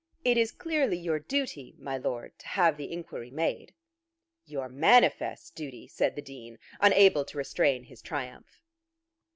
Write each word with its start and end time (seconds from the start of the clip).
It 0.25 0.35
is 0.35 0.51
clearly 0.51 0.97
your 0.97 1.19
duty, 1.19 1.75
my 1.77 1.95
Lord, 1.95 2.39
to 2.39 2.47
have 2.47 2.75
the 2.75 2.91
inquiry 2.91 3.29
made." 3.29 3.75
"Your 4.45 4.67
manifest 4.67 5.53
duty," 5.53 5.85
said 5.87 6.15
the 6.15 6.23
Dean, 6.23 6.57
unable 6.79 7.23
to 7.25 7.37
restrain 7.37 7.83
his 7.83 8.01
triumph. 8.01 8.63